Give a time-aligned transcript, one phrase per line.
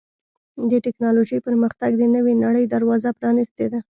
[0.69, 3.79] د ټکنالوجۍ پرمختګ د نوې نړۍ دروازه پرانستې ده.